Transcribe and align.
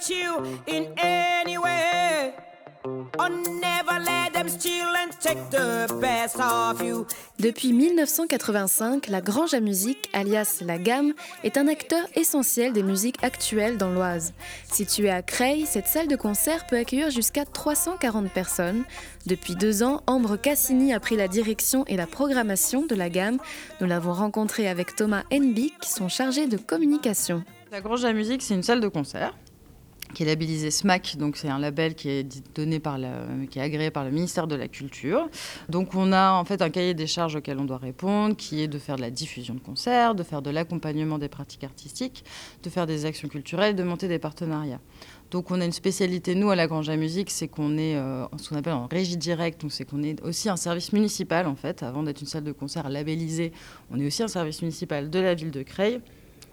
hurt 0.00 0.10
you 0.10 0.58
in 0.66 0.86
any 0.98 1.58
way. 1.58 2.34
Oh, 3.18 3.28
never 3.28 4.02
let 4.02 4.32
them 4.32 4.48
steal 4.48 4.86
and 4.96 5.10
take 5.20 5.38
the 5.50 5.86
best 6.00 6.36
of 6.40 6.82
you. 6.82 7.06
Depuis 7.38 7.72
1985, 7.74 9.08
la 9.08 9.20
Grange 9.20 9.52
à 9.52 9.60
musique, 9.60 10.08
alias 10.14 10.62
la 10.62 10.78
Gamme, 10.78 11.12
est 11.44 11.58
un 11.58 11.68
acteur 11.68 12.06
essentiel 12.14 12.72
des 12.72 12.82
musiques 12.82 13.22
actuelles 13.22 13.76
dans 13.76 13.90
l'Oise. 13.90 14.32
Située 14.70 15.10
à 15.10 15.20
Creil, 15.20 15.66
cette 15.66 15.86
salle 15.86 16.08
de 16.08 16.16
concert 16.16 16.66
peut 16.66 16.78
accueillir 16.78 17.10
jusqu'à 17.10 17.44
340 17.44 18.30
personnes. 18.30 18.84
Depuis 19.26 19.56
deux 19.56 19.82
ans, 19.82 20.02
Ambre 20.06 20.36
Cassini 20.36 20.94
a 20.94 21.00
pris 21.00 21.16
la 21.16 21.28
direction 21.28 21.84
et 21.86 21.96
la 21.96 22.06
programmation 22.06 22.86
de 22.86 22.94
la 22.94 23.10
Gamme. 23.10 23.38
Nous 23.82 23.86
l'avons 23.86 24.14
rencontré 24.14 24.68
avec 24.68 24.96
Thomas 24.96 25.24
Henbick, 25.30 25.74
son 25.84 26.08
chargé 26.08 26.46
de 26.46 26.56
communication. 26.56 27.44
La 27.70 27.82
Grange 27.82 28.06
à 28.06 28.14
musique, 28.14 28.40
c'est 28.40 28.54
une 28.54 28.62
salle 28.62 28.80
de 28.80 28.88
concert 28.88 29.34
qui 30.14 30.22
est 30.22 30.26
labellisé 30.26 30.70
SMAC, 30.70 31.16
donc 31.16 31.36
c'est 31.36 31.48
un 31.48 31.58
label 31.58 31.94
qui 31.94 32.08
est 32.08 32.54
donné 32.54 32.80
par 32.80 32.98
qui 33.50 33.58
est 33.58 33.62
agréé 33.62 33.90
par 33.90 34.04
le 34.04 34.10
ministère 34.10 34.46
de 34.46 34.54
la 34.54 34.68
Culture. 34.68 35.28
Donc 35.68 35.94
on 35.94 36.12
a 36.12 36.32
en 36.32 36.44
fait 36.44 36.62
un 36.62 36.70
cahier 36.70 36.94
des 36.94 37.06
charges 37.06 37.36
auquel 37.36 37.58
on 37.58 37.64
doit 37.64 37.78
répondre, 37.78 38.36
qui 38.36 38.60
est 38.60 38.68
de 38.68 38.78
faire 38.78 38.96
de 38.96 39.02
la 39.02 39.10
diffusion 39.10 39.54
de 39.54 39.60
concerts, 39.60 40.14
de 40.14 40.22
faire 40.22 40.42
de 40.42 40.50
l'accompagnement 40.50 41.18
des 41.18 41.28
pratiques 41.28 41.64
artistiques, 41.64 42.24
de 42.62 42.70
faire 42.70 42.86
des 42.86 43.04
actions 43.04 43.28
culturelles, 43.28 43.76
de 43.76 43.82
monter 43.82 44.08
des 44.08 44.18
partenariats. 44.18 44.80
Donc 45.30 45.50
on 45.52 45.60
a 45.60 45.64
une 45.64 45.72
spécialité, 45.72 46.34
nous, 46.34 46.50
à 46.50 46.56
la 46.56 46.66
Grange 46.66 46.88
à 46.88 46.96
Musique, 46.96 47.30
c'est 47.30 47.46
qu'on 47.46 47.78
est, 47.78 47.94
euh, 47.96 48.26
ce 48.36 48.48
qu'on 48.48 48.56
appelle 48.56 48.72
en 48.72 48.86
régie 48.86 49.16
directe, 49.16 49.60
donc 49.60 49.70
c'est 49.70 49.84
qu'on 49.84 50.02
est 50.02 50.20
aussi 50.22 50.48
un 50.48 50.56
service 50.56 50.92
municipal, 50.92 51.46
en 51.46 51.54
fait. 51.54 51.82
Avant 51.82 52.02
d'être 52.02 52.20
une 52.20 52.26
salle 52.26 52.44
de 52.44 52.52
concert 52.52 52.88
labellisée, 52.88 53.52
on 53.90 54.00
est 54.00 54.06
aussi 54.06 54.22
un 54.24 54.28
service 54.28 54.60
municipal 54.62 55.08
de 55.08 55.18
la 55.20 55.34
ville 55.34 55.52
de 55.52 55.62
Creil. 55.62 56.00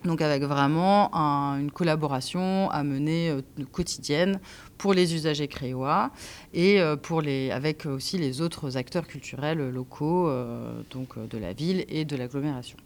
Donc 0.06 0.22
avec 0.22 0.44
vraiment 0.44 1.12
une 1.58 1.72
collaboration 1.72 2.70
à 2.70 2.84
mener 2.84 3.30
euh, 3.30 3.42
quotidienne 3.72 4.40
pour 4.78 4.94
les 4.94 5.16
usagers 5.16 5.48
créois 5.48 6.12
et 6.54 6.80
euh, 6.80 6.96
avec 7.52 7.86
aussi 7.86 8.18
les 8.18 8.42
autres 8.42 8.78
acteurs 8.78 9.08
culturels 9.08 9.70
locaux 9.70 10.30
euh, 10.30 10.82
donc, 10.92 11.18
de 11.18 11.38
la 11.38 11.54
ville 11.54 11.86
et 11.90 12.06
de 12.06 12.16
l'agglomération. 12.16 12.78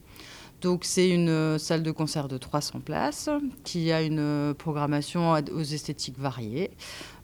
Donc 0.61 0.85
c'est 0.85 1.09
une 1.09 1.57
salle 1.57 1.81
de 1.81 1.91
concert 1.91 2.27
de 2.27 2.37
300 2.37 2.81
places 2.81 3.29
qui 3.63 3.91
a 3.91 4.03
une 4.03 4.53
programmation 4.57 5.31
aux 5.31 5.61
esthétiques 5.61 6.19
variées. 6.19 6.69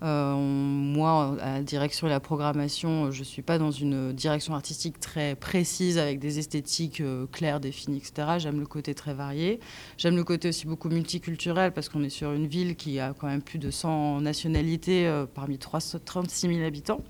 Euh, 0.03 0.35
moi, 0.35 1.35
à 1.41 1.53
la 1.53 1.61
direction 1.61 2.07
et 2.07 2.09
la 2.09 2.19
programmation, 2.19 3.11
je 3.11 3.19
ne 3.19 3.25
suis 3.25 3.41
pas 3.41 3.57
dans 3.57 3.71
une 3.71 4.13
direction 4.13 4.53
artistique 4.53 4.99
très 4.99 5.35
précise 5.35 5.97
avec 5.97 6.19
des 6.19 6.39
esthétiques 6.39 7.01
euh, 7.01 7.25
claires, 7.31 7.59
définies, 7.59 7.97
etc. 7.97 8.37
J'aime 8.37 8.59
le 8.59 8.65
côté 8.65 8.93
très 8.93 9.13
varié. 9.13 9.59
J'aime 9.97 10.15
le 10.15 10.23
côté 10.23 10.49
aussi 10.49 10.67
beaucoup 10.67 10.89
multiculturel 10.89 11.71
parce 11.73 11.89
qu'on 11.89 12.03
est 12.03 12.09
sur 12.09 12.31
une 12.31 12.47
ville 12.47 12.75
qui 12.75 12.99
a 12.99 13.13
quand 13.13 13.27
même 13.27 13.41
plus 13.41 13.59
de 13.59 13.71
100 13.71 14.21
nationalités 14.21 15.07
euh, 15.07 15.25
parmi 15.31 15.57
36 15.57 15.99
000 16.47 16.65
habitants. 16.65 17.01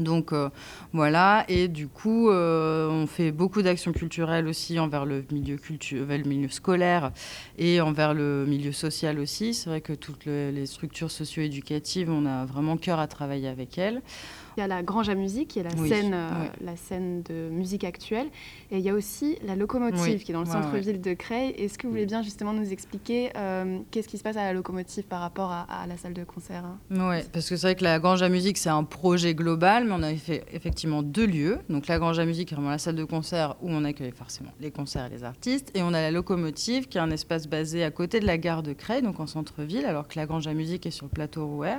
Donc 0.00 0.32
euh, 0.32 0.48
voilà, 0.92 1.44
et 1.48 1.68
du 1.68 1.88
coup, 1.88 2.30
euh, 2.30 2.88
on 2.88 3.06
fait 3.06 3.32
beaucoup 3.32 3.62
d'actions 3.62 3.92
culturelles 3.92 4.48
aussi 4.48 4.78
envers 4.78 5.04
le 5.04 5.24
milieu, 5.30 5.58
le 5.92 6.24
milieu 6.24 6.48
scolaire 6.48 7.12
et 7.58 7.80
envers 7.80 8.14
le 8.14 8.44
milieu 8.46 8.72
social 8.72 9.18
aussi. 9.18 9.54
C'est 9.54 9.70
vrai 9.70 9.80
que 9.80 9.92
toutes 9.92 10.26
les 10.26 10.66
structures 10.66 11.10
socio-éducatives, 11.10 12.10
on 12.10 12.26
a 12.26 12.44
vraiment 12.44 12.76
cœur 12.76 12.98
à 12.98 13.06
travailler 13.06 13.48
avec 13.48 13.78
elles. 13.78 14.02
Il 14.56 14.60
y 14.60 14.62
a 14.62 14.66
la 14.66 14.82
Grange 14.82 15.08
à 15.08 15.14
musique, 15.14 15.48
qui 15.48 15.58
est 15.58 15.62
la, 15.62 15.70
scène, 15.70 16.12
euh, 16.14 16.28
la 16.60 16.76
scène 16.76 17.22
de 17.22 17.48
musique 17.50 17.84
actuelle. 17.84 18.28
Et 18.70 18.78
il 18.78 18.84
y 18.84 18.90
a 18.90 18.94
aussi 18.94 19.38
la 19.44 19.56
locomotive, 19.56 20.22
qui 20.22 20.32
est 20.32 20.34
dans 20.34 20.40
le 20.40 20.46
centre-ville 20.46 21.00
de 21.00 21.14
Creil. 21.14 21.50
Est-ce 21.56 21.78
que 21.78 21.86
vous 21.86 21.92
voulez 21.92 22.06
bien 22.06 22.22
justement 22.22 22.52
nous 22.52 22.72
expliquer 22.72 23.30
euh, 23.36 23.78
qu'est-ce 23.90 24.08
qui 24.08 24.18
se 24.18 24.22
passe 24.22 24.36
à 24.36 24.44
la 24.44 24.52
locomotive 24.52 25.04
par 25.04 25.20
rapport 25.20 25.50
à, 25.50 25.86
la 25.86 25.96
salle 25.96 26.14
de 26.14 26.24
concert 26.24 26.64
hein? 26.64 26.78
Oui, 26.90 27.22
parce 27.32 27.48
que 27.48 27.56
c'est 27.56 27.66
vrai 27.66 27.74
que 27.74 27.84
la 27.84 27.98
Grange 27.98 28.22
à 28.22 28.28
musique, 28.28 28.58
c'est 28.58 28.70
un 28.70 28.84
projet 28.84 29.34
global, 29.34 29.84
mais 29.84 29.92
on 29.92 30.02
a 30.02 30.14
fait 30.14 30.44
effectivement 30.52 31.02
deux 31.02 31.26
lieux. 31.26 31.58
Donc 31.68 31.86
la 31.86 31.98
Grange 31.98 32.18
à 32.18 32.24
musique, 32.24 32.52
vraiment 32.52 32.70
la 32.70 32.78
salle 32.78 32.96
de 32.96 33.04
concert 33.04 33.56
où 33.62 33.70
on 33.70 33.84
accueille 33.84 34.12
forcément 34.12 34.50
les 34.60 34.70
concerts 34.70 35.06
et 35.06 35.10
les 35.10 35.24
artistes. 35.24 35.70
Et 35.74 35.82
on 35.82 35.88
a 35.88 36.00
la 36.00 36.10
locomotive, 36.10 36.88
qui 36.88 36.98
est 36.98 37.00
un 37.00 37.10
espace 37.10 37.46
basé 37.46 37.84
à 37.84 37.90
côté 37.90 38.20
de 38.20 38.26
la 38.26 38.38
gare 38.38 38.62
de 38.62 38.72
Creil, 38.72 39.02
donc 39.02 39.20
en 39.20 39.26
centre-ville, 39.26 39.86
alors 39.86 40.08
que 40.08 40.18
la 40.18 40.26
Grange 40.26 40.46
à 40.46 40.54
musique 40.54 40.86
est 40.86 40.90
sur 40.90 41.06
le 41.06 41.10
plateau 41.10 41.46
Rouer. 41.46 41.78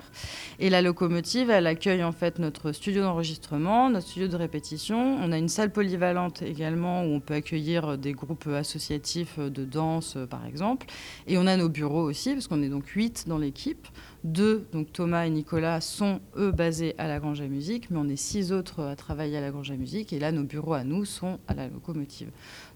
Et 0.59 0.69
la 0.69 0.81
locomotive, 0.81 1.49
elle 1.49 1.67
accueille 1.67 2.03
en 2.03 2.11
fait 2.11 2.39
notre 2.39 2.70
studio 2.75 3.01
d'enregistrement, 3.01 3.89
notre 3.89 4.07
studio 4.07 4.27
de 4.27 4.35
répétition. 4.35 5.17
On 5.21 5.31
a 5.31 5.37
une 5.37 5.49
salle 5.49 5.71
polyvalente 5.71 6.41
également 6.41 7.03
où 7.03 7.13
on 7.13 7.19
peut 7.19 7.33
accueillir 7.33 7.97
des 7.97 8.13
groupes 8.13 8.47
associatifs 8.47 9.39
de 9.39 9.65
danse, 9.65 10.17
par 10.29 10.45
exemple. 10.45 10.87
Et 11.27 11.37
on 11.37 11.47
a 11.47 11.57
nos 11.57 11.69
bureaux 11.69 12.03
aussi, 12.03 12.33
parce 12.33 12.47
qu'on 12.47 12.63
est 12.63 12.69
donc 12.69 12.87
huit 12.87 13.25
dans 13.27 13.37
l'équipe. 13.37 13.87
Deux, 14.23 14.67
donc 14.71 14.93
Thomas 14.93 15.25
et 15.25 15.29
Nicolas, 15.31 15.81
sont 15.81 16.21
eux 16.37 16.51
basés 16.51 16.93
à 16.99 17.07
la 17.07 17.19
Grange 17.19 17.41
à 17.41 17.47
Musique, 17.47 17.89
mais 17.89 17.97
on 17.97 18.07
est 18.07 18.15
six 18.15 18.51
autres 18.51 18.83
à 18.83 18.95
travailler 18.95 19.37
à 19.37 19.41
la 19.41 19.49
Grange 19.49 19.71
à 19.71 19.75
Musique. 19.75 20.13
Et 20.13 20.19
là, 20.19 20.31
nos 20.31 20.43
bureaux 20.43 20.73
à 20.73 20.83
nous 20.83 21.05
sont 21.05 21.39
à 21.47 21.55
la 21.55 21.67
locomotive. 21.67 22.29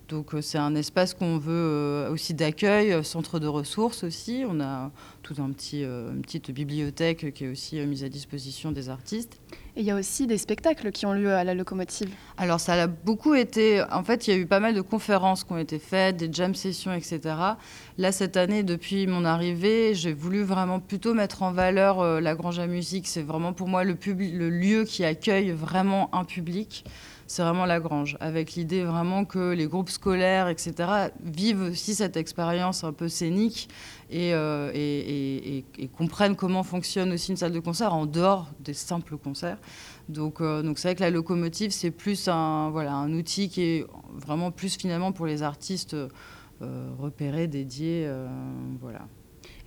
Donc 0.07 0.33
euh, 0.33 0.41
c'est 0.41 0.57
un 0.57 0.75
espace 0.75 1.13
qu'on 1.13 1.37
veut 1.37 1.53
euh, 1.53 2.11
aussi 2.11 2.33
d'accueil, 2.33 2.91
euh, 2.91 3.03
centre 3.03 3.39
de 3.39 3.47
ressources 3.47 4.03
aussi. 4.03 4.43
On 4.47 4.59
a 4.59 4.91
tout 5.23 5.35
un 5.39 5.51
petit, 5.51 5.83
une 5.83 6.21
petite 6.21 6.51
bibliothèque 6.51 7.33
qui 7.33 7.45
est 7.45 7.47
aussi 7.47 7.79
mise 7.79 8.03
à 8.03 8.09
disposition 8.09 8.71
des 8.71 8.89
artistes. 8.89 9.39
Et 9.75 9.81
il 9.81 9.85
y 9.85 9.91
a 9.91 9.95
aussi 9.95 10.27
des 10.27 10.37
spectacles 10.37 10.91
qui 10.91 11.05
ont 11.05 11.13
lieu 11.13 11.33
à 11.33 11.43
la 11.43 11.53
locomotive. 11.53 12.09
Alors 12.37 12.59
ça 12.59 12.73
a 12.73 12.87
beaucoup 12.87 13.33
été... 13.33 13.83
En 13.91 14.03
fait, 14.03 14.27
il 14.27 14.33
y 14.33 14.37
a 14.37 14.39
eu 14.39 14.45
pas 14.45 14.59
mal 14.59 14.73
de 14.73 14.81
conférences 14.81 15.43
qui 15.43 15.51
ont 15.51 15.57
été 15.57 15.79
faites, 15.79 16.17
des 16.17 16.31
jam 16.31 16.53
sessions, 16.53 16.93
etc. 16.93 17.35
Là, 17.97 18.11
cette 18.11 18.35
année, 18.35 18.63
depuis 18.63 19.07
mon 19.07 19.23
arrivée, 19.23 19.95
j'ai 19.95 20.13
voulu 20.13 20.43
vraiment 20.43 20.79
plutôt 20.79 21.13
mettre 21.13 21.43
en 21.43 21.51
valeur 21.51 22.21
la 22.21 22.35
Grange 22.35 22.59
à 22.59 22.67
Musique. 22.67 23.07
C'est 23.07 23.21
vraiment 23.21 23.53
pour 23.53 23.69
moi 23.69 23.83
le, 23.83 23.93
lieu 24.49 24.83
qui 24.83 25.05
accueille 25.05 25.51
vraiment 25.51 26.13
un 26.13 26.25
public 26.25 26.83
c'est 27.27 27.41
vraiment 27.41 27.65
la 27.65 27.79
grange, 27.79 28.17
avec 28.19 28.53
l'idée 28.53 28.83
vraiment 28.83 29.25
que 29.25 29.51
les 29.51 29.65
groupes 29.65 29.89
scolaires, 29.89 30.47
etc., 30.47 30.73
vivent 31.23 31.61
aussi 31.61 31.95
cette 31.95 32.17
expérience 32.17 32.83
un 32.83 32.93
peu 32.93 33.09
scénique 33.09 33.67
euh, 34.13 34.71
et, 34.73 35.65
comprennent 35.97 36.35
comment 36.35 36.63
fonctionne 36.63 37.13
aussi 37.13 37.31
une 37.31 37.37
salle 37.37 37.51
de 37.51 37.59
concert 37.59 37.93
en 37.93 38.05
dehors 38.05 38.51
des 38.59 38.73
simples 38.73 39.17
concerts. 39.17 39.57
Donc, 40.07 40.39
euh, 40.39 40.61
c'est 40.75 40.89
vrai 40.89 40.95
que 40.95 41.01
la 41.01 41.09
locomotive, 41.09 41.71
c'est 41.71 41.91
plus 41.91 42.27
un, 42.27 43.11
outil 43.11 43.49
qui 43.49 43.61
est 43.61 43.87
vraiment 44.13 44.51
plus 44.51 44.75
finalement 44.77 45.11
pour 45.11 45.25
les 45.25 45.41
artistes 45.41 45.95
euh, 45.95 46.09
repérés, 46.61 47.47
dédiés. 47.47 48.09
voilà 48.79 49.07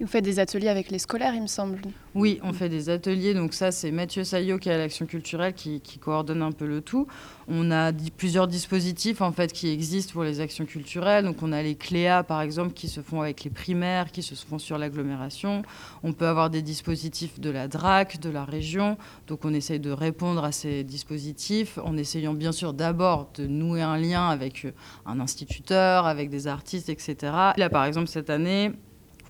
vous 0.05 0.11
faites 0.11 0.25
des 0.25 0.39
ateliers 0.39 0.69
avec 0.69 0.91
les 0.91 0.99
scolaires, 1.01 1.35
il 1.35 1.43
me 1.43 1.49
semble. 1.49 1.81
Oui, 2.15 2.39
on 2.45 2.53
fait 2.53 2.69
des 2.69 2.89
ateliers. 2.89 3.35
Donc 3.35 3.53
ça, 3.53 3.73
c'est 3.73 3.91
Mathieu 3.91 4.23
Saillot 4.23 4.59
qui 4.59 4.69
est 4.69 4.73
à 4.73 4.79
l'action 4.79 5.07
culturelle 5.07 5.55
qui, 5.55 5.81
coordonne 6.01 6.43
un 6.43 6.53
peu 6.53 6.67
le 6.67 6.81
tout. 6.81 7.09
On 7.49 7.73
a 7.73 7.93
plusieurs 8.17 8.47
dispositifs 8.47 9.21
en 9.21 9.33
fait 9.33 9.53
qui 9.53 9.69
existent 9.69 10.13
pour 10.13 10.23
les 10.23 10.41
actions 10.41 10.67
culturelles. 10.67 11.25
Donc 11.25 11.43
on 11.43 11.51
a 11.51 11.63
les 11.63 11.75
CLEA 11.75 12.23
par 12.23 12.43
exemple 12.43 12.75
qui 12.75 12.89
se 12.89 13.01
font 13.01 13.23
avec 13.23 13.43
les 13.43 13.51
primaires, 13.51 14.13
qui 14.13 14.23
se 14.23 14.35
font 14.35 14.59
sur 14.59 14.79
l'agglomération. 14.79 15.63
On 16.05 16.13
peut 16.13 16.27
avoir 16.27 16.51
des 16.51 16.63
dispositifs 16.63 17.41
de 17.41 17.51
la 17.51 17.67
DRAC, 17.67 18.21
de 18.21 18.31
la 18.31 18.45
région. 18.45 18.97
Donc 19.27 19.45
on 19.45 19.53
essaye 19.53 19.81
de 19.81 19.91
répondre 19.91 20.45
à 20.45 20.53
ces 20.53 20.85
dispositifs 20.85 21.79
en 21.83 21.97
essayant 21.97 22.35
bien 22.35 22.53
sûr 22.53 22.73
d'abord 22.73 23.31
de 23.35 23.47
nouer 23.47 23.83
un 23.83 23.99
lien 23.99 24.29
avec 24.29 24.67
un 25.07 25.19
instituteur, 25.19 26.07
avec 26.07 26.31
des 26.31 26.47
artistes, 26.47 26.89
etc. 26.89 27.17
Là 27.57 27.69
par 27.69 27.85
exemple 27.85 28.07
cette 28.07 28.31
année, 28.31 28.73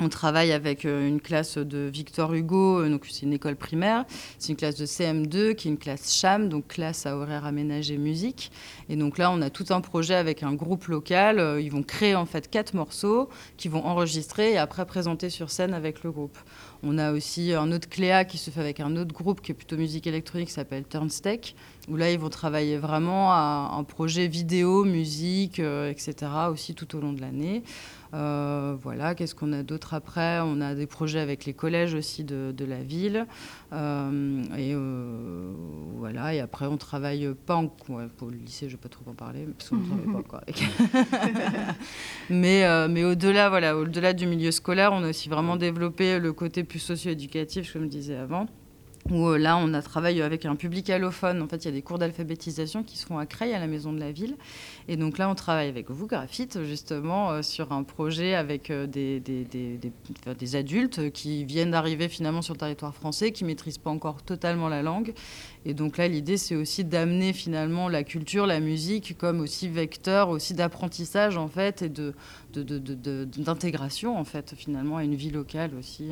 on 0.00 0.08
travaille 0.08 0.52
avec 0.52 0.84
euh, 0.84 1.08
une 1.08 1.20
classe 1.20 1.58
de 1.58 1.90
Victor 1.92 2.32
Hugo, 2.32 2.80
euh, 2.80 2.88
donc 2.88 3.06
c'est 3.10 3.22
une 3.22 3.32
école 3.32 3.56
primaire. 3.56 4.04
C'est 4.38 4.50
une 4.50 4.56
classe 4.56 4.76
de 4.76 4.86
CM2 4.86 5.54
qui 5.54 5.68
est 5.68 5.70
une 5.70 5.78
classe 5.78 6.12
CHAM, 6.12 6.48
donc 6.48 6.68
classe 6.68 7.06
à 7.06 7.16
horaire 7.16 7.44
aménagé 7.44 7.96
musique. 7.96 8.52
Et 8.88 8.96
donc 8.96 9.18
là, 9.18 9.30
on 9.32 9.42
a 9.42 9.50
tout 9.50 9.66
un 9.70 9.80
projet 9.80 10.14
avec 10.14 10.42
un 10.42 10.54
groupe 10.54 10.86
local. 10.86 11.40
Euh, 11.40 11.60
ils 11.60 11.72
vont 11.72 11.82
créer 11.82 12.14
en 12.14 12.26
fait 12.26 12.48
quatre 12.48 12.74
morceaux 12.74 13.28
qu'ils 13.56 13.70
vont 13.70 13.84
enregistrer 13.84 14.52
et 14.52 14.58
après 14.58 14.86
présenter 14.86 15.30
sur 15.30 15.50
scène 15.50 15.74
avec 15.74 16.04
le 16.04 16.12
groupe. 16.12 16.38
On 16.82 16.98
a 16.98 17.12
aussi 17.12 17.52
un 17.52 17.72
autre 17.72 17.88
Cléa 17.88 18.24
qui 18.24 18.38
se 18.38 18.50
fait 18.50 18.60
avec 18.60 18.80
un 18.80 18.96
autre 18.96 19.12
groupe 19.12 19.40
qui 19.40 19.52
est 19.52 19.54
plutôt 19.54 19.76
musique 19.76 20.06
électronique 20.06 20.48
qui 20.48 20.54
s'appelle 20.54 20.84
Turnstech, 20.84 21.54
où 21.88 21.96
là, 21.96 22.10
ils 22.12 22.18
vont 22.18 22.28
travailler 22.28 22.76
vraiment 22.76 23.32
à 23.32 23.74
un 23.76 23.84
projet 23.84 24.28
vidéo, 24.28 24.84
musique, 24.84 25.58
etc., 25.58 26.14
aussi 26.50 26.74
tout 26.74 26.96
au 26.96 27.00
long 27.00 27.12
de 27.12 27.20
l'année. 27.20 27.62
Euh, 28.14 28.74
voilà, 28.82 29.14
qu'est-ce 29.14 29.34
qu'on 29.34 29.52
a 29.52 29.62
d'autre 29.62 29.94
après? 29.94 30.40
On 30.40 30.60
a 30.60 30.74
des 30.74 30.86
projets 30.86 31.20
avec 31.20 31.44
les 31.44 31.52
collèges 31.52 31.94
aussi 31.94 32.24
de, 32.24 32.64
la 32.64 32.82
ville. 32.82 33.26
Euh, 33.72 34.42
et 34.56 34.72
euh, 34.74 35.52
voilà, 35.96 36.34
et 36.34 36.40
après, 36.40 36.66
on 36.66 36.76
travaille 36.76 37.34
pas 37.46 37.56
en. 37.56 37.66
pour 37.66 37.98
le 37.98 38.36
lycée, 38.36 38.66
je 38.66 38.66
ne 38.66 38.70
vais 38.72 38.76
pas 38.82 38.88
trop 38.88 39.04
en 39.10 39.14
parler, 39.14 39.46
parce 39.56 39.70
qu'on 39.70 39.76
ne 39.76 39.86
travaille 39.86 40.12
pas 40.12 40.18
encore 40.18 40.40
avec. 40.42 40.62
mais 42.30 42.88
mais 42.88 43.04
au-delà 43.04 43.48
voilà, 43.48 43.76
au-delà 43.76 44.12
du 44.12 44.26
milieu 44.26 44.50
scolaire, 44.52 44.92
on 44.92 45.02
a 45.02 45.10
aussi 45.10 45.28
vraiment 45.28 45.56
développé 45.56 46.18
le 46.18 46.32
côté 46.32 46.64
plus 46.68 46.78
socio-éducatif, 46.78 47.72
comme 47.72 47.84
je 47.84 47.88
disais 47.88 48.16
avant. 48.16 48.46
où 49.10 49.32
là, 49.32 49.56
on 49.56 49.72
a 49.72 49.80
travaillé 49.80 50.22
avec 50.22 50.44
un 50.44 50.54
public 50.54 50.90
allophone. 50.90 51.40
En 51.40 51.48
fait, 51.48 51.64
il 51.64 51.64
y 51.64 51.68
a 51.68 51.72
des 51.72 51.82
cours 51.82 51.98
d'alphabétisation 51.98 52.82
qui 52.82 52.98
se 52.98 53.06
font 53.06 53.18
à 53.18 53.24
Creil, 53.24 53.54
à 53.54 53.58
la 53.58 53.66
Maison 53.66 53.92
de 53.92 53.98
la 53.98 54.12
Ville. 54.12 54.36
Et 54.86 54.96
donc 54.96 55.16
là, 55.16 55.30
on 55.30 55.34
travaille 55.34 55.68
avec 55.68 55.90
vous, 55.90 56.06
Graphite, 56.06 56.62
justement, 56.64 57.42
sur 57.42 57.72
un 57.72 57.84
projet 57.84 58.34
avec 58.34 58.70
des, 58.70 59.20
des, 59.20 60.56
adultes 60.56 61.10
qui 61.12 61.44
viennent 61.44 61.70
d'arriver 61.70 62.08
finalement 62.08 62.42
sur 62.42 62.54
le 62.54 62.58
territoire 62.58 62.94
français, 62.94 63.32
qui 63.32 63.44
ne 63.44 63.48
maîtrisent 63.48 63.78
pas 63.78 63.90
encore 63.90 64.22
totalement 64.22 64.68
la 64.68 64.82
langue. 64.82 65.14
Et 65.64 65.72
donc 65.74 65.96
là, 65.96 66.06
l'idée, 66.06 66.36
c'est 66.36 66.54
aussi 66.54 66.84
d'amener 66.84 67.32
finalement 67.32 67.88
la 67.88 68.04
culture, 68.04 68.46
la 68.46 68.60
musique, 68.60 69.16
comme 69.16 69.40
aussi 69.40 69.68
vecteur 69.68 70.28
aussi 70.28 70.52
d'apprentissage, 70.52 71.38
en 71.38 71.48
fait, 71.48 71.82
et 71.82 71.90
d'intégration, 72.52 74.18
en 74.18 74.24
fait, 74.24 74.54
finalement, 74.54 74.98
à 74.98 75.04
une 75.04 75.14
vie 75.14 75.30
locale 75.30 75.70
aussi 75.78 76.10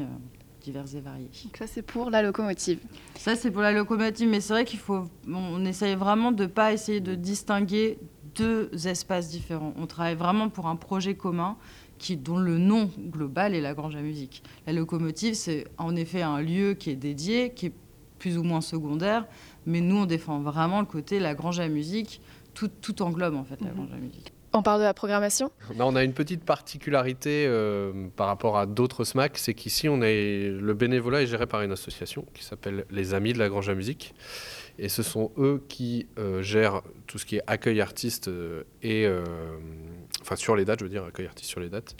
diverses 0.66 0.94
et 0.94 1.00
variées. 1.00 1.30
Donc 1.44 1.56
ça, 1.56 1.66
c'est 1.66 1.82
pour 1.82 2.10
la 2.10 2.22
locomotive. 2.22 2.80
Ça, 3.14 3.36
c'est 3.36 3.52
pour 3.52 3.62
la 3.62 3.72
locomotive, 3.72 4.28
mais 4.28 4.40
c'est 4.40 4.52
vrai 4.52 4.64
qu'il 4.64 4.80
faut, 4.80 5.04
on 5.28 5.64
essaye 5.64 5.94
vraiment 5.94 6.32
de 6.32 6.42
ne 6.42 6.48
pas 6.48 6.72
essayer 6.72 7.00
de 7.00 7.14
distinguer 7.14 7.98
deux 8.34 8.68
espaces 8.86 9.30
différents. 9.30 9.72
On 9.76 9.86
travaille 9.86 10.16
vraiment 10.16 10.48
pour 10.48 10.66
un 10.66 10.74
projet 10.74 11.14
commun 11.14 11.56
qui, 11.98 12.16
dont 12.16 12.36
le 12.36 12.58
nom 12.58 12.90
global 12.98 13.54
est 13.54 13.60
la 13.60 13.74
Grange 13.74 13.94
à 13.94 14.02
musique. 14.02 14.42
La 14.66 14.72
locomotive, 14.72 15.34
c'est 15.34 15.66
en 15.78 15.94
effet 15.94 16.22
un 16.22 16.40
lieu 16.40 16.74
qui 16.74 16.90
est 16.90 16.96
dédié, 16.96 17.52
qui 17.54 17.66
est 17.66 17.72
plus 18.18 18.36
ou 18.36 18.42
moins 18.42 18.60
secondaire, 18.60 19.24
mais 19.66 19.80
nous, 19.80 19.98
on 19.98 20.06
défend 20.06 20.40
vraiment 20.40 20.80
le 20.80 20.86
côté 20.86 21.20
la 21.20 21.34
Grange 21.34 21.60
à 21.60 21.68
musique, 21.68 22.20
tout, 22.54 22.68
tout 22.68 23.02
englobe 23.02 23.36
en 23.36 23.44
fait 23.44 23.60
la 23.60 23.68
mhm. 23.68 23.76
Grange 23.76 23.92
à 23.92 23.98
musique. 23.98 24.32
On 24.52 24.62
parle 24.62 24.80
de 24.80 24.84
la 24.84 24.94
programmation? 24.94 25.50
On 25.78 25.96
a 25.96 26.04
une 26.04 26.12
petite 26.12 26.44
particularité 26.44 27.46
euh, 27.46 28.08
par 28.16 28.26
rapport 28.26 28.56
à 28.56 28.66
d'autres 28.66 29.04
SMAC, 29.04 29.38
c'est 29.38 29.54
qu'ici, 29.54 29.88
on 29.88 30.00
est, 30.02 30.50
le 30.50 30.74
bénévolat 30.74 31.22
est 31.22 31.26
géré 31.26 31.46
par 31.46 31.62
une 31.62 31.72
association 31.72 32.24
qui 32.32 32.44
s'appelle 32.44 32.86
les 32.90 33.14
Amis 33.14 33.32
de 33.32 33.38
la 33.38 33.48
Grange 33.48 33.68
à 33.68 33.74
Musique. 33.74 34.14
Et 34.78 34.88
ce 34.88 35.02
sont 35.02 35.32
eux 35.38 35.62
qui 35.68 36.06
euh, 36.18 36.42
gèrent 36.42 36.82
tout 37.06 37.18
ce 37.18 37.24
qui 37.24 37.36
est 37.36 37.42
accueil 37.46 37.80
artiste 37.80 38.28
euh, 38.28 38.64
et. 38.82 39.06
enfin, 40.20 40.36
sur 40.36 40.56
les 40.56 40.64
dates, 40.64 40.80
je 40.80 40.84
veux 40.84 40.90
dire, 40.90 41.04
accueil 41.04 41.26
artiste 41.26 41.50
sur 41.50 41.60
les 41.60 41.68
dates. 41.68 41.96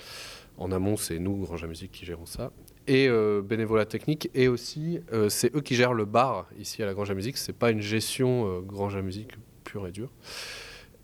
En 0.59 0.73
amont, 0.73 0.97
c'est 0.97 1.19
nous, 1.19 1.37
Grange 1.37 1.65
à 1.65 1.67
Musique, 1.67 1.93
qui 1.93 2.07
gérons 2.07 2.27
ça. 2.27 2.51
Et 2.87 3.11
bénévolat 3.43 3.85
technique. 3.85 4.31
Et 4.35 4.49
aussi, 4.49 5.01
c'est 5.29 5.55
eux 5.55 5.61
qui 5.61 5.75
gèrent 5.75 5.93
le 5.93 6.07
bar 6.07 6.47
ici 6.59 6.83
à 6.83 6.87
la 6.87 6.95
Grange 6.95 7.11
à 7.11 7.15
Musique. 7.15 7.37
C'est 7.37 7.53
pas 7.53 7.71
une 7.71 7.83
gestion 7.83 8.61
Grange 8.61 8.97
à 8.97 9.03
Musique 9.03 9.33
pure 9.65 9.87
et 9.87 9.91
dure. 9.91 10.11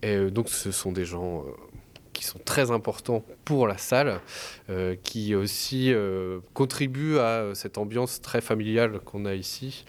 Et 0.03 0.15
euh, 0.17 0.29
donc 0.29 0.49
ce 0.49 0.71
sont 0.71 0.91
des 0.91 1.05
gens 1.05 1.39
euh, 1.39 1.51
qui 2.11 2.25
sont 2.25 2.39
très 2.43 2.69
importants 2.69 3.23
pour 3.45 3.67
la 3.67 3.77
salle, 3.77 4.19
euh, 4.69 4.95
qui 5.01 5.33
aussi 5.33 5.91
contribuent 6.53 7.17
à 7.17 7.55
cette 7.55 7.79
ambiance 7.79 8.21
très 8.21 8.41
familiale 8.41 8.99
qu'on 8.99 9.25
a 9.25 9.33
ici. 9.33 9.85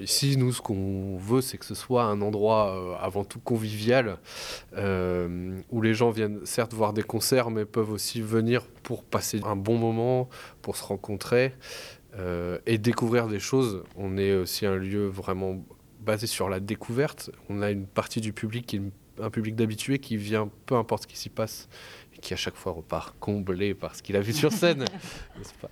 ici, 0.00 0.36
nous, 0.38 0.52
ce 0.52 0.62
qu'on 0.62 1.18
veut, 1.18 1.42
c'est 1.42 1.58
que 1.58 1.66
ce 1.66 1.74
soit 1.74 2.04
un 2.04 2.22
endroit 2.22 2.98
avant 3.00 3.24
tout 3.24 3.40
convivial, 3.40 4.16
où 4.74 5.82
les 5.82 5.94
gens 5.94 6.10
viennent 6.10 6.40
certes 6.44 6.72
voir 6.72 6.92
des 6.94 7.02
concerts, 7.02 7.50
mais 7.50 7.64
peuvent 7.64 7.92
aussi 7.92 8.22
venir 8.22 8.66
pour 8.82 9.04
passer 9.04 9.40
un 9.44 9.56
bon 9.56 9.76
moment, 9.76 10.28
pour 10.62 10.76
se 10.76 10.84
rencontrer 10.84 11.54
et 12.66 12.78
découvrir 12.78 13.28
des 13.28 13.38
choses. 13.38 13.84
On 13.96 14.16
est 14.16 14.34
aussi 14.34 14.66
un 14.66 14.76
lieu 14.76 15.06
vraiment 15.06 15.62
basé 16.08 16.26
sur 16.26 16.48
la 16.48 16.58
découverte. 16.58 17.30
On 17.50 17.60
a 17.60 17.70
une 17.70 17.86
partie 17.86 18.22
du 18.22 18.32
public 18.32 18.64
qui 18.64 18.76
est 18.76 18.82
un 19.20 19.28
public 19.28 19.54
d'habitués 19.54 19.98
qui 19.98 20.16
vient 20.16 20.48
peu 20.64 20.74
importe 20.74 21.02
ce 21.02 21.06
qui 21.06 21.18
s'y 21.18 21.28
passe 21.28 21.68
et 22.16 22.18
qui 22.18 22.32
à 22.32 22.36
chaque 22.36 22.56
fois 22.56 22.72
repart 22.72 23.14
comblé 23.20 23.74
par 23.74 23.94
ce 23.94 24.02
qu'il 24.02 24.16
a 24.16 24.22
vu 24.22 24.32
sur 24.32 24.50
scène. 24.50 24.86
pas? 25.60 25.70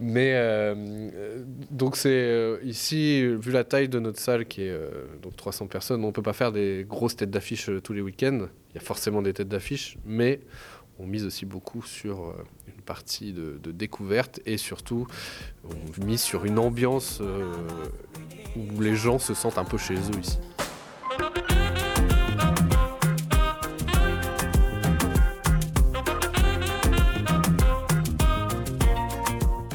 Mais 0.00 0.34
euh, 0.34 1.42
donc 1.72 1.96
c'est 1.96 2.10
euh, 2.10 2.58
ici, 2.62 3.26
vu 3.26 3.50
la 3.50 3.64
taille 3.64 3.88
de 3.88 3.98
notre 3.98 4.20
salle 4.20 4.46
qui 4.46 4.62
est 4.62 4.70
euh, 4.70 4.88
donc 5.20 5.34
300 5.36 5.66
personnes, 5.66 6.04
on 6.04 6.08
ne 6.08 6.12
peut 6.12 6.22
pas 6.22 6.32
faire 6.32 6.52
des 6.52 6.86
grosses 6.88 7.16
têtes 7.16 7.32
d'affiche 7.32 7.68
tous 7.82 7.92
les 7.92 8.02
week-ends. 8.02 8.46
Il 8.70 8.74
y 8.76 8.78
a 8.78 8.82
forcément 8.82 9.20
des 9.20 9.32
têtes 9.32 9.48
d'affiche, 9.48 9.98
mais 10.04 10.38
on 11.00 11.06
mise 11.06 11.24
aussi 11.24 11.44
beaucoup 11.44 11.82
sur 11.82 12.36
une 12.68 12.82
partie 12.82 13.32
de, 13.32 13.58
de, 13.60 13.72
découverte 13.72 14.40
et 14.46 14.56
surtout 14.56 15.08
on 15.64 16.04
mise 16.04 16.22
sur 16.22 16.44
une 16.44 16.58
ambiance 16.58 17.20
où 18.56 18.80
les 18.80 18.96
gens 18.96 19.18
se 19.18 19.34
sentent 19.34 19.58
un 19.58 19.64
peu 19.64 19.78
chez 19.78 19.94
eux 19.94 20.20
ici. 20.20 20.38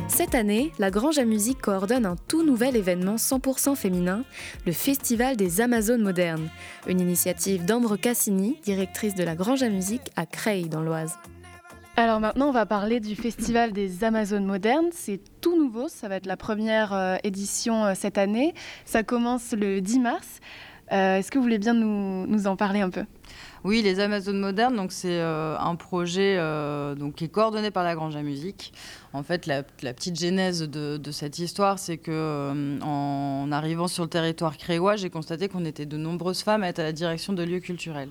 Cette 0.07 0.35
année, 0.35 0.71
la 0.79 0.91
Grange 0.91 1.17
à 1.17 1.25
Musique 1.25 1.59
coordonne 1.59 2.05
un 2.05 2.15
tout 2.15 2.45
nouvel 2.45 2.75
événement 2.77 3.15
100% 3.15 3.75
féminin, 3.75 4.23
le 4.65 4.71
Festival 4.71 5.35
des 5.35 5.61
Amazones 5.61 6.03
modernes, 6.03 6.47
une 6.87 7.01
initiative 7.01 7.65
d'Ambre 7.65 7.97
Cassini, 7.97 8.57
directrice 8.63 9.15
de 9.15 9.23
la 9.23 9.35
Grange 9.35 9.63
à 9.63 9.69
Musique 9.69 10.11
à 10.15 10.25
Creil 10.25 10.69
dans 10.69 10.83
l'Oise. 10.83 11.17
Alors 12.01 12.19
maintenant, 12.19 12.47
on 12.47 12.51
va 12.51 12.65
parler 12.65 12.99
du 12.99 13.15
Festival 13.15 13.73
des 13.73 14.03
Amazones 14.03 14.43
modernes. 14.43 14.87
C'est 14.91 15.19
tout 15.39 15.55
nouveau, 15.55 15.87
ça 15.87 16.07
va 16.07 16.15
être 16.15 16.25
la 16.25 16.35
première 16.35 16.93
euh, 16.93 17.17
édition 17.23 17.85
euh, 17.85 17.93
cette 17.93 18.17
année. 18.17 18.55
Ça 18.85 19.03
commence 19.03 19.51
le 19.51 19.81
10 19.81 19.99
mars. 19.99 20.39
Euh, 20.91 21.17
est-ce 21.17 21.29
que 21.29 21.37
vous 21.37 21.43
voulez 21.43 21.59
bien 21.59 21.75
nous, 21.75 22.47
en 22.47 22.55
parler 22.55 22.81
un 22.81 22.89
peu? 22.89 23.05
Oui, 23.63 23.81
les 23.81 23.99
Amazones 23.99 24.39
modernes, 24.39 24.75
donc 24.75 24.91
c'est 24.91 25.21
un 25.21 25.75
projet 25.75 26.37
donc, 26.97 27.15
qui 27.15 27.25
est 27.25 27.29
coordonné 27.29 27.69
par 27.69 27.83
la 27.83 27.93
Grange 27.95 28.15
à 28.15 28.23
Musique. 28.23 28.73
En 29.13 29.23
fait, 29.23 29.45
la, 29.45 29.63
petite 29.63 30.19
genèse 30.19 30.61
de, 30.61 31.11
cette 31.11 31.37
histoire, 31.37 31.77
c'est 31.77 31.97
que 31.97 32.79
en 32.81 33.51
arrivant 33.51 33.87
sur 33.87 34.03
le 34.03 34.09
territoire 34.09 34.57
créois, 34.57 34.95
j'ai 34.95 35.09
constaté 35.09 35.47
qu'on 35.47 35.65
était 35.65 35.85
de 35.85 35.97
nombreuses 35.97 36.41
femmes 36.41 36.63
à 36.63 36.69
être 36.69 36.79
à 36.79 36.83
la 36.83 36.91
direction 36.91 37.33
de 37.33 37.43
lieux 37.43 37.59
culturels. 37.59 38.09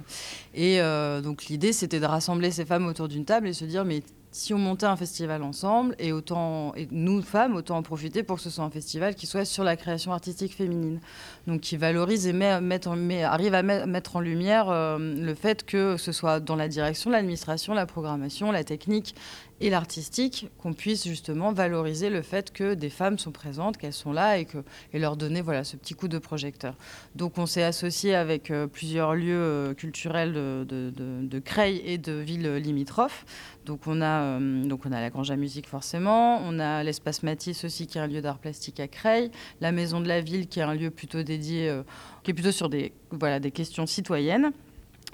Et 0.55 0.81
donc 1.23 1.47
l'idée, 1.47 1.73
c'était 1.73 2.01
de 2.01 2.07
rassembler 2.07 2.53
ces 2.53 2.65
femmes 2.65 2.87
autour 2.87 3.09
d'une 3.09 3.25
table 3.25 3.49
et 3.49 3.53
se 3.53 3.65
dire 3.65 3.85
mais 3.85 4.03
si 4.33 4.55
on 4.55 4.59
montait 4.59 4.87
un 4.87 4.97
festival 4.97 5.43
ensemble, 5.43 5.95
et 5.99 6.13
autant, 6.13 6.73
nous 6.91 7.21
femmes, 7.23 7.57
autant 7.57 7.77
en 7.77 7.83
profiter 7.83 8.23
pour 8.23 8.37
que 8.37 8.43
ce 8.43 8.51
soit 8.51 8.65
un 8.65 8.71
festival 8.71 9.15
qui 9.15 9.27
soit 9.27 9.45
sur 9.45 9.65
la 9.65 9.77
création 9.77 10.13
artistique 10.13 10.55
féminine. 10.55 11.01
Donc 11.47 11.61
qui 11.61 11.77
valorise 11.77 12.27
et 12.27 12.33
met, 12.33 12.51
arrive 13.25 13.55
à 13.55 13.63
mettre 13.63 14.17
en 14.17 14.21
lumière 14.21 14.71
euh, 14.71 15.10
le 15.15 15.35
fait 15.35 15.65
que 15.65 15.97
ce 15.97 16.13
soit 16.13 16.41
dans 16.41 16.57
la 16.57 16.69
direction, 16.69 17.11
l'administration, 17.11 17.75
la 17.75 17.87
programmation, 17.87 18.53
la 18.53 18.65
technique 18.65 19.15
et 19.61 19.69
l'artistique, 19.69 20.49
qu'on 20.59 20.73
puisse 20.73 21.07
justement 21.07 21.53
valoriser 21.53 22.09
le 22.09 22.23
fait 22.23 22.51
que 22.51 22.73
des 22.75 22.89
femmes 22.89 23.19
sont 23.19 23.31
présentes, 23.31 23.77
qu'elles 23.77 23.93
sont 23.93 24.13
là 24.13 24.39
et, 24.39 24.47
que, 24.47 24.59
et 24.95 24.99
leur 24.99 25.17
donner 25.17 25.43
voilà, 25.43 25.65
ce 25.65 25.77
petit 25.77 25.95
coup 25.95 26.09
de 26.09 26.19
projecteur. 26.19 26.75
Donc 27.15 27.37
on 27.37 27.45
s'est 27.45 27.63
associé 27.63 28.15
avec 28.15 28.51
euh, 28.51 28.67
plusieurs 28.67 29.15
lieux 29.15 29.35
euh, 29.35 29.75
culturels 29.75 30.33
de, 30.33 31.39
Creil 31.45 31.83
et 31.85 31.99
de 31.99 32.13
villes 32.13 32.57
limitrophes. 32.57 33.25
Donc 33.67 33.87
on, 33.87 34.01
a, 34.01 34.23
euh, 34.23 34.65
donc 34.65 34.87
on 34.87 34.93
a 34.93 35.01
la 35.01 35.11
Grange 35.11 35.31
à 35.31 35.37
musique 35.37 35.69
forcément, 35.69 36.41
on 36.43 36.59
a 36.59 36.83
l'espace 36.83 37.23
Matisse 37.23 37.65
aussi 37.65 37.87
qui 37.87 37.99
est 37.99 38.01
un 38.01 38.07
lieu 38.07 38.23
d'art 38.23 38.39
plastique 38.39 38.81
à 38.81 38.89
Creil, 38.89 39.31
la 39.61 39.73
Maison 39.73 40.01
de 40.01 40.09
la 40.09 40.23
Ville 40.23 40.49
qui 40.49 40.61
est 40.61 40.65
un 40.65 40.75
lieu 40.75 40.91
plutôt 40.91 41.23
dédié, 41.23 41.79
qui 42.23 42.31
est 42.31 42.35
plutôt 42.35 42.53
sur 42.53 42.71
des, 42.71 42.93
voilà, 43.11 43.41
des 43.41 43.51
questions 43.51 43.87
citoyennes 43.87 44.53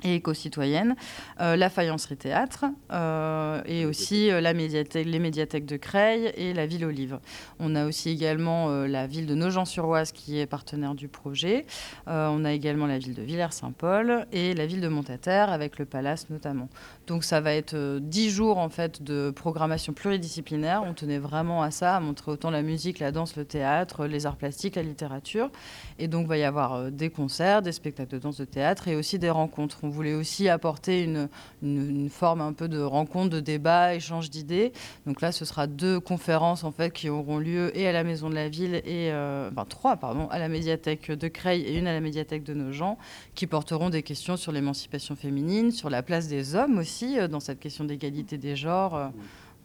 et 0.03 0.17
éco-citoyenne, 0.17 0.95
euh, 1.41 1.57
la 1.57 1.71
Faïencerie 1.71 2.17
Théâtre 2.17 2.67
euh, 2.93 3.63
et 3.67 3.87
aussi 3.87 4.31
euh, 4.31 4.41
la 4.41 4.53
médiathèque, 4.53 5.07
les 5.07 5.19
médiathèques 5.19 5.67
de 5.67 5.77
Creil 5.77 6.33
et 6.37 6.53
la 6.53 6.67
Ville 6.67 6.85
Olive. 6.85 7.19
On 7.59 7.75
a 7.75 7.87
aussi 7.87 8.11
également 8.11 8.69
la 8.87 9.07
ville 9.07 9.27
de 9.27 9.35
Nogent-sur-Oise 9.35 10.13
qui 10.13 10.39
est 10.39 10.47
partenaire 10.47 10.95
du 10.95 11.09
projet. 11.09 11.67
on 12.07 12.45
a 12.45 12.53
également 12.53 12.87
la 12.87 12.99
ville 12.99 13.15
de 13.15 13.23
Villers-Saint-Paul 13.23 14.27
et 14.33 14.55
la 14.55 14.67
ville 14.67 14.81
de 14.81 14.89
Montataire 14.89 15.51
avec 15.51 15.79
le 15.79 15.85
Palace 15.85 16.29
notamment. 16.31 16.69
Donc 17.07 17.25
ça 17.25 17.41
va 17.41 17.55
être 17.55 17.99
dix 18.01 18.31
jours 18.31 18.59
en 18.59 18.69
fait 18.69 19.03
de 19.03 19.31
programmation 19.31 19.93
pluridisciplinaire. 19.93 20.83
On 20.85 20.95
tenait 20.95 21.19
vraiment 21.19 21.63
à 21.63 21.71
ça, 21.71 21.97
à 21.97 22.01
montrer 22.01 22.33
autant 22.33 22.51
la 22.51 22.63
musique, 22.63 22.99
la 22.99 23.13
danse, 23.13 23.37
le 23.37 23.45
théâtre, 23.45 24.07
les 24.07 24.27
arts 24.27 24.37
plastiques, 24.37 24.77
la 24.77 24.83
littérature. 24.83 25.51
Et 25.99 26.09
donc 26.09 26.25
il 26.27 26.29
va 26.29 26.39
y 26.39 26.45
avoir 26.45 26.91
des 26.91 27.11
concerts, 27.11 27.63
des 27.63 27.73
spectacles 27.73 28.13
de 28.13 28.19
danse, 28.19 28.39
de 28.39 28.45
théâtre 28.45 28.89
et 28.89 28.97
aussi 28.97 29.19
des 29.19 29.31
rencontres 29.31 29.86
on 29.87 29.89
voulait 29.89 30.15
aussi 30.15 30.49
apporter 30.49 31.05
une, 31.05 31.29
forme 32.11 32.41
un 32.41 32.53
peu 32.53 32.69
de 32.69 32.81
rencontre, 32.81 33.31
de 33.31 33.41
débat, 33.41 33.95
échange 33.95 34.31
d'idées. 34.31 34.73
Donc 35.07 35.21
là, 35.21 35.33
ce 35.33 35.45
sera 35.45 35.67
deux 35.67 36.01
conférences 36.01 36.65
en 36.65 36.73
fait 36.73 36.93
qui 36.93 37.09
auront 37.09 37.39
lieu 37.39 37.77
et 37.77 37.87
à 37.87 37.93
la 37.93 38.05
Maison 38.05 38.29
de 38.29 38.35
la 38.35 38.49
Ville 38.49 38.77
et 38.77 39.11
euh, 39.13 39.51
enfin 39.53 39.65
trois 39.65 39.97
pardon, 39.97 40.29
à 40.29 40.39
la 40.39 40.49
médiathèque 40.49 41.11
de 41.11 41.29
Creil 41.29 41.63
et 41.63 41.79
une 41.79 41.87
à 41.87 41.93
la 41.93 42.01
médiathèque 42.01 42.43
de 42.43 42.55
Nogent, 42.55 42.97
qui 43.35 43.47
porteront 43.47 43.91
des 43.91 44.03
questions 44.03 44.37
sur 44.37 44.53
l'émancipation 44.53 45.17
féminine, 45.17 45.71
sur 45.71 45.91
la 45.91 46.03
place 46.03 46.29
des 46.29 46.55
hommes 46.55 46.79
aussi 46.79 47.19
euh, 47.19 47.29
dans 47.29 47.41
cette 47.41 47.61
question 47.61 47.85
d'égalité 47.85 48.39
des 48.39 48.57
genres. 48.57 48.95
Euh, 48.95 49.09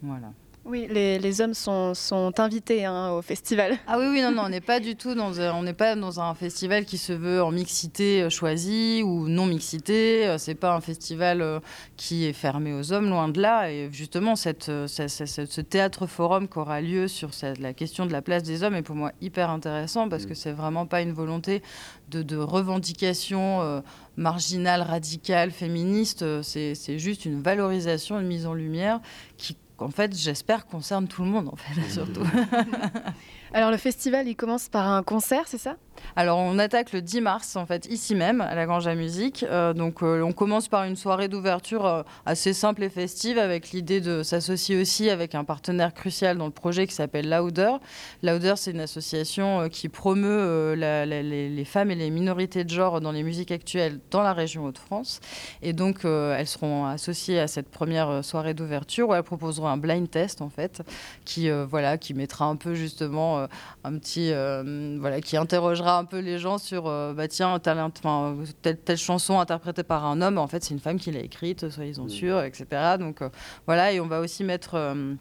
voilà. 0.02 0.32
Oui, 0.64 0.88
les, 0.88 1.42
hommes 1.42 1.56
sont, 1.56 1.96
sont 1.96 2.40
invités 2.40 2.86
hein, 2.86 3.12
au 3.14 3.24
festival. 3.24 3.80
Ah 3.88 3.98
oui, 3.98 4.06
oui, 4.12 4.22
non, 4.22 4.32
non, 4.32 4.44
on 4.44 4.50
n'est 4.50 4.62
pas 4.62 4.80
du 4.80 4.96
tout 4.96 5.16
dans 5.16 5.42
un, 5.42 5.54
on 5.54 5.64
n'est 5.64 5.74
pas 5.74 5.96
dans 5.96 6.20
un 6.20 6.36
festival 6.36 6.86
qui 6.86 7.00
se 7.00 7.14
veut 7.14 7.42
en 7.42 7.52
mixité 7.52 8.22
euh, 8.22 8.30
choisie 8.30 9.02
ou 9.04 9.28
non 9.28 9.48
mixité. 9.48 10.28
Euh, 10.28 10.38
c'est 10.38 10.54
pas 10.54 10.76
un 10.76 10.80
festival 10.80 11.42
euh, 11.42 11.60
qui 11.98 12.26
est 12.26 12.34
fermé 12.34 12.74
aux 12.74 12.94
hommes, 12.94 13.10
loin 13.10 13.28
de 13.28 13.42
là. 13.42 13.72
Et 13.72 13.90
justement, 13.92 14.36
cette, 14.36 14.66
ce 14.66 15.62
théâtre 15.62 16.06
forum 16.06 16.48
qui 16.48 16.60
aura 16.60 16.80
lieu 16.80 17.08
sur 17.08 17.32
la 17.60 17.74
question 17.74 18.06
de 18.06 18.12
la 18.12 18.22
place 18.22 18.44
des 18.44 18.62
hommes 18.62 18.76
est 18.76 18.84
pour 18.84 18.96
moi 18.96 19.14
hyper 19.20 19.50
intéressant 19.50 20.10
parce 20.10 20.28
que 20.28 20.36
c'est 20.36 20.52
vraiment 20.52 20.86
pas 20.86 21.02
une 21.02 21.12
volonté 21.12 21.64
de, 22.10 22.22
de 22.22 22.38
revendication 22.38 23.82
marginale, 24.16 24.82
radicale, 24.82 25.50
féministe. 25.52 26.44
C'est 26.44 27.00
juste 27.00 27.26
une 27.26 27.42
valorisation, 27.42 28.20
une 28.20 28.28
mise 28.28 28.46
en 28.46 28.54
lumière 28.54 29.00
qui 29.38 29.56
en 29.82 29.90
fait, 29.90 30.16
j'espère, 30.18 30.66
concerne 30.66 31.08
tout 31.08 31.24
le 31.24 31.30
monde, 31.30 31.50
en 31.50 31.56
fait, 31.56 31.82
surtout. 31.90 32.24
Alors, 33.54 33.72
le 33.72 33.78
festival, 33.78 34.28
il 34.28 34.36
commence 34.36 34.70
par 34.70 34.88
un 34.88 35.04
concert, 35.04 35.44
c'est 35.46 35.58
ça? 35.58 35.76
Alors 36.16 36.40
on 36.40 36.60
attaque 36.60 36.92
le 36.92 37.02
10 37.02 37.22
mars 37.22 37.56
en 37.56 37.66
fait 37.66 37.86
ici 37.88 38.16
même 38.16 38.42
à 38.42 38.56
la 38.56 38.66
Grange 38.66 38.88
à 38.88 38.96
Musique. 38.96 39.46
Euh, 39.50 39.74
donc 39.74 40.04
euh, 40.04 40.22
on 40.22 40.34
commence 40.34 40.68
par 40.68 40.84
une 40.84 40.96
soirée 40.96 41.28
d'ouverture 41.28 41.86
euh, 41.86 42.04
assez 42.26 42.54
simple 42.54 42.84
et 42.84 42.90
festive 42.90 43.38
avec 43.38 43.72
l'idée 43.72 44.02
de 44.02 44.24
s'associer 44.24 44.80
aussi 44.80 45.10
avec 45.10 45.36
un 45.36 45.44
partenaire 45.44 45.94
crucial 45.94 46.38
dans 46.38 46.46
le 46.46 46.52
projet 46.52 46.86
qui 46.88 46.94
s'appelle 46.94 47.30
Louder. 47.30 47.72
Louder 48.24 48.54
c'est 48.58 48.72
une 48.72 48.82
association 48.82 49.70
qui 49.70 49.90
promeut 49.90 50.74
les, 50.74 51.66
femmes 51.66 51.92
et 51.92 51.96
les 51.96 52.10
minorités 52.10 52.64
de 52.64 52.70
genre 52.70 53.00
dans 53.00 53.12
les 53.12 53.24
musiques 53.24 53.52
actuelles 53.52 54.00
dans 54.12 54.22
la 54.22 54.34
région 54.34 54.66
Hauts-de-France. 54.66 55.20
Et 55.62 55.74
donc 55.74 56.04
elles 56.04 56.48
seront 56.48 56.86
associées 56.86 57.40
à 57.40 57.48
cette 57.48 57.70
première 57.70 58.24
soirée 58.24 58.54
d'ouverture 58.54 59.10
où 59.10 59.14
elles 59.14 59.24
proposeront 59.24 59.68
un 59.68 59.78
blind 59.78 60.10
test 60.10 60.42
en 60.42 60.50
fait 60.50 60.82
qui 61.26 61.50
voilà 61.50 61.98
qui 61.98 62.14
mettra 62.14 62.46
un 62.46 62.56
peu 62.56 62.74
justement 62.74 63.41
un 63.84 63.98
petit 63.98 64.32
voilà 65.00 65.22
qui 65.22 65.38
interrogera 65.38 65.98
un 65.98 66.06
peu 66.06 66.20
les 66.20 66.40
gens 66.40 66.58
sur 66.58 66.88
euh, 66.88 67.14
bah 67.14 67.28
tiens 67.28 67.60
telle, 67.60 68.78
telle, 68.78 68.98
chanson 68.98 69.40
interprétée 69.40 69.84
par 69.84 70.06
un 70.06 70.22
homme 70.22 70.38
en 70.38 70.48
fait 70.48 70.64
c'est 70.64 70.74
une 70.74 70.80
femme 70.80 71.00
qui 71.00 71.12
l'a 71.12 71.20
écrite 71.20 71.70
soyez-en 71.70 72.08
sûrs 72.08 72.42
etc 72.42 72.66
donc 73.00 73.22
euh, 73.22 73.30
voilà 73.66 73.92
et 73.92 74.00
on 74.00 74.08
va 74.08 74.20
aussi 74.20 74.44
mettre 74.44 74.76
euh, 74.76 75.14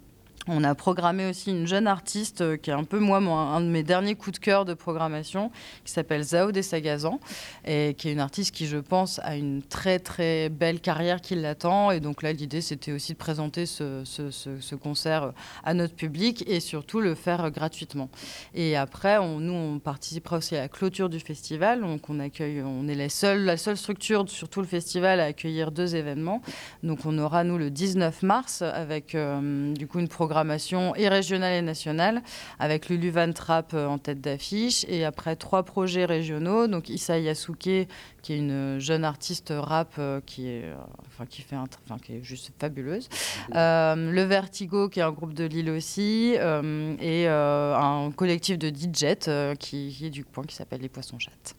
on 0.49 0.65
a 0.65 0.75
programmé 0.75 1.29
aussi 1.29 1.51
une 1.51 1.67
jeune 1.67 1.87
artiste 1.87 2.41
euh, 2.41 2.57
qui 2.57 2.71
est 2.71 2.75
un 2.75 2.85
peu 2.85 2.99
moi, 2.99 3.19
un 3.19 3.61
de 3.61 3.67
mes 3.67 3.83
derniers 3.83 4.15
coups 4.15 4.39
de 4.39 4.45
cœur 4.45 4.65
de 4.65 4.73
programmation, 4.73 5.51
qui 5.85 5.93
s'appelle 5.93 6.23
Zao 6.23 6.51
Sagazan, 6.63 7.21
et 7.67 7.95
qui 7.97 8.09
est 8.09 8.13
une 8.13 8.21
artiste 8.21 8.55
qui, 8.55 8.67
je 8.67 8.79
pense, 8.79 9.21
a 9.23 9.37
une 9.37 9.63
très 9.63 9.99
très 9.99 10.49
belle 10.49 10.81
carrière 10.81 11.21
qui 11.21 11.35
l'attend. 11.35 11.91
Et 11.91 12.01
donc 12.01 12.23
là, 12.23 12.33
l'idée, 12.33 12.63
c'était 12.63 12.93
aussi 12.93 13.13
de 13.13 13.19
présenter 13.19 13.67
ce, 13.67 14.03
ce, 14.05 14.75
concert 14.77 15.25
euh, 15.25 15.31
à 15.63 15.75
notre 15.75 15.95
public 15.95 16.43
et 16.47 16.61
surtout 16.61 17.01
le 17.01 17.15
faire 17.15 17.45
euh, 17.45 17.51
gratuitement. 17.51 18.09
Et 18.55 18.77
après, 18.77 19.19
on, 19.19 19.41
nous, 19.41 19.53
on 19.53 19.79
participera 19.79 20.39
aussi 20.39 20.57
à 20.57 20.63
la 20.63 20.69
clôture 20.69 21.11
du 21.11 21.21
festival. 21.21 21.83
Donc 21.83 22.09
on 22.09 22.19
accueille, 22.19 22.63
on 22.63 22.89
est 22.89 22.95
la 22.95 23.11
seule, 23.11 23.45
la 23.45 23.59
seule 23.59 23.77
structure 23.77 24.29
sur 24.29 24.49
tout 24.49 24.61
le 24.61 24.67
festival 24.67 25.21
à 25.21 25.25
accueillir 25.25 25.71
deux 25.71 25.97
événements. 25.97 26.41
Donc 26.83 27.01
on 27.05 27.19
aura 27.19 27.45
nous 27.45 27.59
le 27.59 27.71
19 27.71 28.23
mars 28.23 28.63
avec 28.63 29.17
du 29.17 29.87
coup 29.87 29.99
une 29.99 30.09
programmation 30.09 30.30
programmation 30.31 30.95
et 30.95 31.09
régionale 31.09 31.55
et 31.55 31.63
nationale, 31.63 32.23
avec 32.61 32.89
Lulu 32.89 33.11
Van 33.11 33.33
Trapp 33.33 33.73
euh, 33.75 33.89
en 33.89 33.99
tête 33.99 34.21
d'affiche, 34.21 34.87
et 34.89 35.05
après 35.05 35.35
trois 35.35 35.65
projets 35.65 36.05
régionaux, 36.05 36.69
donc 36.69 36.89
Issa 36.89 37.19
Yasuke, 37.19 37.89
qui 38.23 38.33
est 38.33 38.39
une 38.39 38.79
jeune 38.79 39.05
artiste 39.05 39.53
rap 39.57 39.95
euh, 39.99 40.21
qui, 40.25 40.47
est, 40.47 40.67
euh, 40.67 40.77
enfin, 41.09 41.27
qui, 41.27 41.43
fait 41.43 41.57
un, 41.57 41.65
enfin, 41.85 41.99
qui 41.99 42.15
est 42.15 42.23
juste 42.23 42.53
fabuleuse, 42.61 43.09
Le 43.53 44.23
Vertigo, 44.23 44.89
qui 44.89 45.01
est 45.01 45.03
un 45.03 45.11
groupe 45.11 45.35
de 45.35 45.43
Lille 45.43 45.71
aussi, 45.71 46.37
et 46.37 47.27
un 47.27 48.13
collectif 48.15 48.57
de 48.57 48.69
DJ 48.69 49.17
qui, 49.59 49.89
qui, 49.89 50.07
est 50.07 50.11
du 50.11 50.23
point 50.23 50.45
qui 50.45 50.55
s'appelle 50.55 50.81
Les 50.81 50.89
Poissons 50.89 51.19
Chattes. 51.19 51.57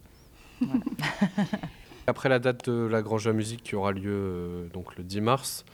Après 2.07 2.29
la 2.29 2.39
date 2.39 2.69
de 2.69 2.87
la 2.87 3.01
Grange 3.01 3.27
à 3.27 3.33
Musique 3.33 3.63
qui 3.63 3.75
aura 3.75 3.91
lieu 3.91 4.69
donc 4.73 4.95
le 4.95 5.03
10 5.03 5.19
mars, 5.19 5.65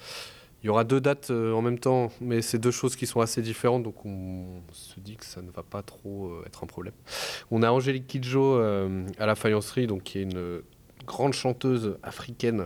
il 0.64 0.68
y 0.68 0.70
aura 0.70 0.84
deux 0.84 1.00
dates 1.00 1.30
euh, 1.30 1.54
en 1.54 1.62
même 1.62 1.78
temps, 1.78 2.12
mais 2.20 2.42
c'est 2.42 2.58
deux 2.58 2.72
choses 2.72 2.96
qui 2.96 3.06
sont 3.06 3.22
assez 3.22 3.42
différentes, 3.42 3.84
donc 3.84 4.06
on 4.06 4.62
se 4.72 5.00
dit 5.00 5.16
que 5.16 5.26
ça 5.26 5.42
ne 5.42 5.52
va 5.52 5.62
pas 5.64 5.84
trop 5.84 6.28
euh, 6.28 6.44
être 6.48 6.64
un 6.64 6.68
problème. 6.68 6.94
On 7.52 7.62
a 7.62 7.70
Angélique 7.70 8.08
Kidjo 8.08 8.56
euh, 8.56 9.06
à 9.20 9.28
la 9.28 9.36
faïencerie, 9.36 9.86
donc 9.86 10.04
qui 10.04 10.20
est 10.20 10.24
une 10.24 10.62
grande 11.06 11.34
chanteuse 11.34 11.98
africaine 12.02 12.66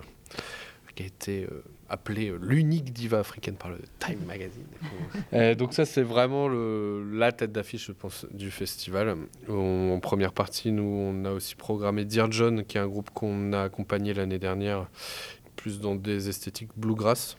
qui 0.95 1.03
a 1.03 1.05
été 1.05 1.47
appelée 1.87 2.33
l'unique 2.41 2.91
diva 2.91 3.19
africaine 3.19 3.55
par 3.55 3.69
le 3.69 3.77
Time 3.99 4.19
Magazine. 4.27 4.65
donc 5.57 5.73
ça, 5.73 5.85
c'est 5.85 6.01
vraiment 6.01 6.49
la 6.49 7.31
tête 7.31 7.53
d'affiche, 7.53 7.87
je 7.87 7.91
pense, 7.93 8.25
du 8.33 8.51
festival. 8.51 9.15
en 9.47 9.99
première 10.01 10.33
partie, 10.33 10.73
nous, 10.73 10.83
on 10.83 11.23
a 11.23 11.31
aussi 11.31 11.55
programmé 11.55 12.03
Dear 12.03 12.29
John, 12.29 12.65
qui 12.65 12.77
est 12.77 12.81
un 12.81 12.87
groupe 12.87 13.09
qu'on 13.11 13.53
a 13.53 13.61
accompagné 13.61 14.13
l'année 14.13 14.39
dernière, 14.39 14.89
plus 15.55 15.79
dans 15.79 15.95
des 15.95 16.27
esthétiques 16.27 16.71
bluegrass. 16.75 17.37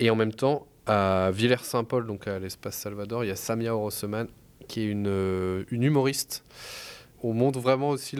Et 0.00 0.10
en 0.10 0.16
même 0.16 0.32
temps, 0.32 0.66
à 0.86 1.30
Villers-Saint-Paul, 1.32 2.06
donc 2.06 2.28
à 2.28 2.38
l'espace 2.38 2.76
Salvador, 2.76 3.24
il 3.24 3.28
y 3.28 3.30
a 3.30 3.36
Samia 3.36 3.74
Oroseman, 3.74 4.28
qui 4.68 4.82
est 4.82 4.86
une, 4.86 5.06
euh, 5.08 5.64
une 5.70 5.82
humoriste. 5.82 6.44
On 7.22 7.32
montre 7.32 7.58
vraiment 7.58 7.88
aussi 7.88 8.18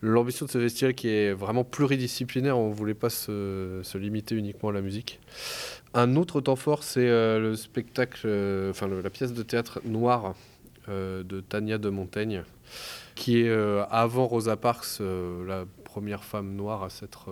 l'ambition 0.00 0.46
de 0.46 0.50
ce 0.50 0.58
festival 0.58 0.94
qui 0.94 1.08
est 1.08 1.34
vraiment 1.34 1.64
pluridisciplinaire. 1.64 2.56
On 2.56 2.70
ne 2.70 2.74
voulait 2.74 2.94
pas 2.94 3.10
se, 3.10 3.80
se, 3.82 3.98
limiter 3.98 4.34
uniquement 4.34 4.70
à 4.70 4.72
la 4.72 4.80
musique. 4.80 5.20
Un 5.92 6.16
autre 6.16 6.40
temps 6.40 6.56
fort, 6.56 6.82
c'est 6.82 7.08
euh, 7.08 7.38
le 7.38 7.56
spectacle, 7.56 8.22
euh, 8.24 8.70
enfin 8.70 8.88
la 8.88 9.10
pièce 9.10 9.34
de 9.34 9.42
théâtre 9.42 9.80
Noire 9.84 10.34
de 10.88 11.40
Tania 11.40 11.78
de 11.78 11.88
Montaigne, 11.88 12.44
qui 13.16 13.40
est 13.40 13.50
avant 13.90 14.28
Rosa 14.28 14.56
Parks, 14.56 15.00
la 15.00 15.64
première 15.82 16.22
femme 16.22 16.54
noire 16.54 16.84
à 16.84 16.90
s'être 16.90 17.28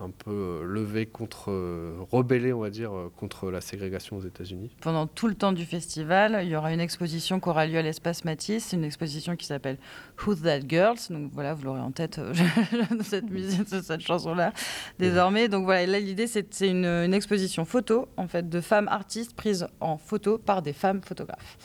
un 0.00 0.10
peu 0.10 0.30
euh, 0.30 0.64
levé 0.64 1.06
contre, 1.06 1.50
euh, 1.50 1.96
rebellé, 2.10 2.52
on 2.52 2.60
va 2.60 2.70
dire, 2.70 2.94
euh, 2.94 3.10
contre 3.16 3.50
la 3.50 3.60
ségrégation 3.60 4.16
aux 4.16 4.22
États-Unis. 4.22 4.70
Pendant 4.80 5.06
tout 5.06 5.26
le 5.26 5.34
temps 5.34 5.52
du 5.52 5.64
festival, 5.64 6.40
il 6.42 6.48
y 6.48 6.56
aura 6.56 6.72
une 6.72 6.80
exposition 6.80 7.40
qui 7.40 7.48
aura 7.48 7.66
lieu 7.66 7.78
à 7.78 7.82
l'espace 7.82 8.24
Matisse, 8.24 8.72
une 8.72 8.84
exposition 8.84 9.36
qui 9.36 9.46
s'appelle 9.46 9.78
Who's 10.18 10.42
That 10.42 10.60
Girls? 10.68 10.98
Donc 11.08 11.30
voilà, 11.32 11.54
vous 11.54 11.64
l'aurez 11.64 11.80
en 11.80 11.92
tête, 11.92 12.20
cette 13.02 13.30
musique, 13.30 13.68
cette 13.68 14.00
chanson-là, 14.00 14.52
désormais. 14.98 15.48
Donc 15.48 15.64
voilà, 15.64 15.86
là, 15.86 16.00
l'idée, 16.00 16.26
c'est 16.26 16.60
une, 16.60 16.84
une 16.84 17.14
exposition 17.14 17.64
photo, 17.64 18.08
en 18.16 18.28
fait, 18.28 18.48
de 18.48 18.60
femmes 18.60 18.88
artistes 18.88 19.34
prises 19.34 19.66
en 19.80 19.96
photo 19.96 20.38
par 20.38 20.62
des 20.62 20.72
femmes 20.72 21.00
photographes. 21.02 21.56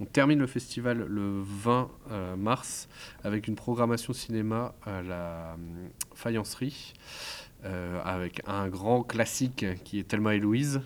On 0.00 0.06
termine 0.06 0.40
le 0.40 0.48
festival 0.48 1.06
le 1.08 1.40
20 1.40 1.88
mars 2.36 2.88
avec 3.22 3.46
une 3.46 3.54
programmation 3.54 4.12
cinéma 4.12 4.74
à 4.84 5.02
la 5.02 5.56
faïencerie 6.16 6.94
avec 7.64 8.42
un 8.46 8.68
grand 8.68 9.02
classique 9.02 9.64
qui 9.84 9.98
est 9.98 10.04
Thelma 10.04 10.34
et 10.34 10.38
Louise, 10.38 10.82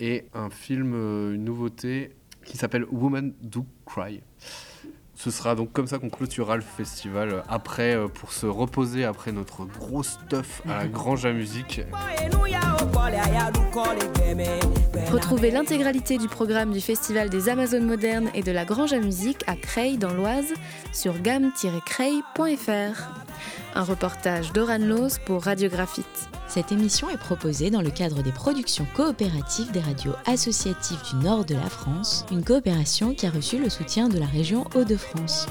et 0.00 0.26
un 0.34 0.50
film, 0.50 0.92
euh, 0.94 1.34
une 1.34 1.44
nouveauté 1.44 2.10
qui 2.44 2.56
s'appelle 2.56 2.84
Woman 2.90 3.32
Do 3.42 3.64
Cry. 3.86 4.22
Ce 5.14 5.30
sera 5.32 5.56
donc 5.56 5.72
comme 5.72 5.88
ça 5.88 5.98
qu'on 5.98 6.10
clôturera 6.10 6.56
le 6.56 6.62
festival 6.62 7.30
euh, 7.30 7.40
après 7.48 7.96
pour 8.14 8.32
se 8.32 8.46
reposer 8.46 9.04
après 9.04 9.32
notre 9.32 9.64
gros 9.64 10.04
stuff 10.04 10.62
à 10.68 10.78
la 10.78 10.88
Grange 10.88 11.26
à 11.26 11.32
musique. 11.32 11.80
Retrouvez 15.10 15.50
l'intégralité 15.50 16.18
du 16.18 16.28
programme 16.28 16.72
du 16.72 16.80
Festival 16.80 17.30
des 17.30 17.48
Amazones 17.48 17.86
modernes 17.86 18.30
et 18.34 18.42
de 18.42 18.52
la 18.52 18.64
Grange 18.64 18.92
à 18.92 19.00
musique 19.00 19.42
à 19.48 19.56
Creil 19.56 19.98
dans 19.98 20.14
l'Oise 20.14 20.54
sur 20.92 21.20
gamme-creil.fr. 21.20 23.27
Un 23.74 23.82
reportage 23.82 24.52
d'Oran 24.52 24.78
Loz 24.78 25.18
pour 25.24 25.44
Radiographite. 25.44 26.28
Cette 26.48 26.72
émission 26.72 27.10
est 27.10 27.18
proposée 27.18 27.70
dans 27.70 27.82
le 27.82 27.90
cadre 27.90 28.22
des 28.22 28.32
productions 28.32 28.86
coopératives 28.94 29.70
des 29.70 29.80
radios 29.80 30.14
associatives 30.26 31.02
du 31.10 31.24
nord 31.24 31.44
de 31.44 31.54
la 31.54 31.68
France, 31.68 32.24
une 32.30 32.44
coopération 32.44 33.14
qui 33.14 33.26
a 33.26 33.30
reçu 33.30 33.58
le 33.58 33.68
soutien 33.68 34.08
de 34.08 34.18
la 34.18 34.26
région 34.26 34.64
Hauts-de-France. 34.74 35.46